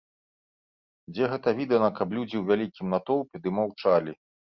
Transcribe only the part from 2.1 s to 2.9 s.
людзі ў вялікім